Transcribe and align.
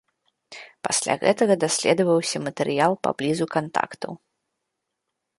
Пасля 0.85 1.13
гэтага 1.23 1.53
даследаваўся 1.63 2.37
матэрыял 2.45 2.93
паблізу 3.07 3.45
кантактаў. 3.57 4.11